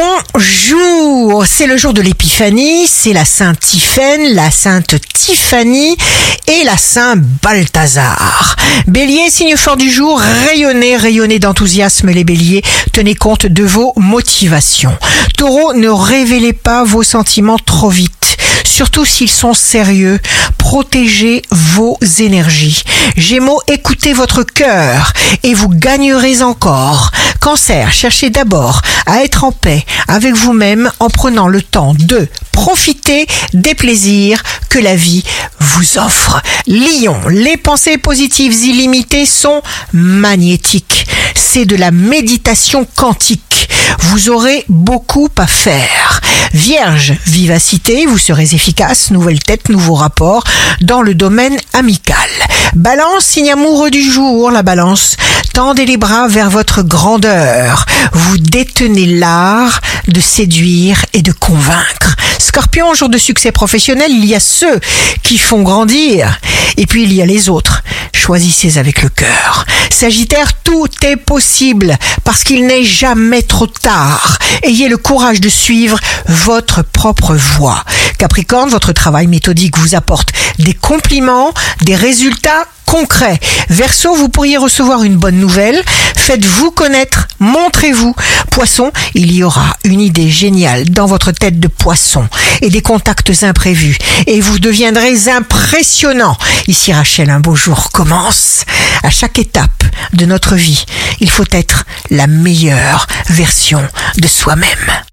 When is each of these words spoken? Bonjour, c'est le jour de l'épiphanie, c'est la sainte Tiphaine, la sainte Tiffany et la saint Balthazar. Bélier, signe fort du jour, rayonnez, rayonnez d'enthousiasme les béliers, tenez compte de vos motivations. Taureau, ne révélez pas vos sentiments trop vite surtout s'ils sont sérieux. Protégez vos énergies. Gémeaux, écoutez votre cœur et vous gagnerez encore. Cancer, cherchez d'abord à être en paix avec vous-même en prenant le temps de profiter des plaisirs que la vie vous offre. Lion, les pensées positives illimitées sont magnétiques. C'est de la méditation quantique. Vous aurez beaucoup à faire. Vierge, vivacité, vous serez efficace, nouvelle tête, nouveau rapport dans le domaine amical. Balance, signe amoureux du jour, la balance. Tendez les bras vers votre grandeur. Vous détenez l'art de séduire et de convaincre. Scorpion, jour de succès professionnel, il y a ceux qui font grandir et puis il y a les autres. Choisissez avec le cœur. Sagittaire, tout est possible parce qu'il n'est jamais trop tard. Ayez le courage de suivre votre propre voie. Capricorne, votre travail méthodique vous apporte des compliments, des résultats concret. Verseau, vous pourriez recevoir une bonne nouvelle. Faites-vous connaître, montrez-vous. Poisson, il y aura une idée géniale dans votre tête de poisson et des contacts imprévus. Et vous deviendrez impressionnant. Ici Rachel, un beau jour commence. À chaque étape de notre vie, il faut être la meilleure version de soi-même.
Bonjour, 0.00 1.44
c'est 1.44 1.66
le 1.66 1.76
jour 1.76 1.92
de 1.92 2.00
l'épiphanie, 2.00 2.86
c'est 2.86 3.12
la 3.12 3.26
sainte 3.26 3.60
Tiphaine, 3.60 4.34
la 4.34 4.50
sainte 4.50 4.94
Tiffany 5.12 5.94
et 6.46 6.64
la 6.64 6.78
saint 6.78 7.16
Balthazar. 7.42 8.56
Bélier, 8.86 9.28
signe 9.28 9.56
fort 9.58 9.76
du 9.76 9.90
jour, 9.90 10.18
rayonnez, 10.18 10.96
rayonnez 10.96 11.38
d'enthousiasme 11.38 12.10
les 12.10 12.24
béliers, 12.24 12.62
tenez 12.92 13.14
compte 13.14 13.44
de 13.44 13.64
vos 13.64 13.92
motivations. 13.96 14.96
Taureau, 15.36 15.74
ne 15.74 15.88
révélez 15.88 16.54
pas 16.54 16.82
vos 16.82 17.02
sentiments 17.02 17.58
trop 17.58 17.90
vite 17.90 18.20
surtout 18.80 19.04
s'ils 19.04 19.30
sont 19.30 19.52
sérieux. 19.52 20.18
Protégez 20.56 21.42
vos 21.50 21.98
énergies. 22.18 22.82
Gémeaux, 23.14 23.60
écoutez 23.68 24.14
votre 24.14 24.42
cœur 24.42 25.12
et 25.42 25.52
vous 25.52 25.68
gagnerez 25.68 26.40
encore. 26.40 27.10
Cancer, 27.40 27.90
cherchez 27.90 28.28
d'abord 28.28 28.82
à 29.06 29.24
être 29.24 29.44
en 29.44 29.52
paix 29.52 29.84
avec 30.08 30.34
vous-même 30.34 30.90
en 31.00 31.08
prenant 31.08 31.48
le 31.48 31.62
temps 31.62 31.94
de 31.98 32.28
profiter 32.52 33.26
des 33.54 33.74
plaisirs 33.74 34.42
que 34.68 34.78
la 34.78 34.94
vie 34.94 35.24
vous 35.58 35.98
offre. 35.98 36.42
Lion, 36.66 37.16
les 37.28 37.56
pensées 37.56 37.96
positives 37.96 38.52
illimitées 38.52 39.24
sont 39.24 39.62
magnétiques. 39.94 41.06
C'est 41.34 41.64
de 41.64 41.76
la 41.76 41.90
méditation 41.90 42.86
quantique. 42.94 43.70
Vous 44.00 44.28
aurez 44.28 44.64
beaucoup 44.68 45.30
à 45.38 45.46
faire. 45.46 46.09
Vierge, 46.52 47.14
vivacité, 47.26 48.06
vous 48.06 48.18
serez 48.18 48.54
efficace, 48.54 49.12
nouvelle 49.12 49.38
tête, 49.38 49.68
nouveau 49.68 49.94
rapport 49.94 50.42
dans 50.80 51.00
le 51.00 51.14
domaine 51.14 51.56
amical. 51.72 52.16
Balance, 52.74 53.24
signe 53.24 53.52
amoureux 53.52 53.90
du 53.90 54.02
jour, 54.02 54.50
la 54.50 54.62
balance. 54.62 55.16
Tendez 55.52 55.86
les 55.86 55.96
bras 55.96 56.26
vers 56.26 56.50
votre 56.50 56.82
grandeur. 56.82 57.86
Vous 58.12 58.38
détenez 58.38 59.06
l'art 59.06 59.80
de 60.08 60.20
séduire 60.20 61.04
et 61.12 61.22
de 61.22 61.32
convaincre. 61.32 62.16
Scorpion, 62.38 62.94
jour 62.94 63.08
de 63.08 63.18
succès 63.18 63.52
professionnel, 63.52 64.10
il 64.10 64.24
y 64.24 64.34
a 64.34 64.40
ceux 64.40 64.80
qui 65.22 65.38
font 65.38 65.62
grandir 65.62 66.40
et 66.76 66.86
puis 66.86 67.04
il 67.04 67.12
y 67.12 67.22
a 67.22 67.26
les 67.26 67.48
autres. 67.48 67.82
Choisissez 68.12 68.78
avec 68.78 69.02
le 69.02 69.08
cœur. 69.08 69.66
Sagittaire, 69.90 70.54
tout 70.62 70.88
est 71.02 71.16
possible 71.16 71.96
parce 72.24 72.42
qu'il 72.42 72.66
n'est 72.66 72.84
jamais 72.84 73.42
trop 73.42 73.66
tard. 73.66 74.38
Ayez 74.62 74.88
le 74.88 74.96
courage 74.96 75.40
de 75.40 75.48
suivre 75.48 75.98
votre 76.26 76.82
propre 76.82 77.34
voie. 77.34 77.84
Capricorne, 78.16 78.70
votre 78.70 78.92
travail 78.92 79.26
méthodique 79.26 79.76
vous 79.76 79.94
apporte 79.94 80.30
des 80.58 80.74
compliments, 80.74 81.52
des 81.82 81.96
résultats 81.96 82.66
concret. 82.90 83.38
Verseau, 83.68 84.16
vous 84.16 84.28
pourriez 84.28 84.56
recevoir 84.56 85.04
une 85.04 85.16
bonne 85.16 85.38
nouvelle. 85.38 85.80
Faites-vous 86.16 86.72
connaître, 86.72 87.28
montrez-vous. 87.38 88.16
Poisson, 88.50 88.90
il 89.14 89.32
y 89.32 89.44
aura 89.44 89.76
une 89.84 90.00
idée 90.00 90.28
géniale 90.28 90.90
dans 90.90 91.06
votre 91.06 91.30
tête 91.30 91.60
de 91.60 91.68
poisson 91.68 92.28
et 92.62 92.68
des 92.68 92.82
contacts 92.82 93.44
imprévus. 93.44 93.96
Et 94.26 94.40
vous 94.40 94.58
deviendrez 94.58 95.28
impressionnant. 95.28 96.36
Ici 96.66 96.92
Rachel, 96.92 97.30
un 97.30 97.40
beau 97.40 97.54
jour 97.54 97.90
commence. 97.92 98.64
À 99.04 99.10
chaque 99.10 99.38
étape 99.38 99.84
de 100.12 100.26
notre 100.26 100.56
vie, 100.56 100.84
il 101.20 101.30
faut 101.30 101.44
être 101.52 101.84
la 102.10 102.26
meilleure 102.26 103.06
version 103.28 103.86
de 104.18 104.26
soi-même. 104.26 105.09